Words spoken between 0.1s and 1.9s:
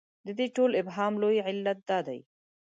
د دې ټول ابهام لوی علت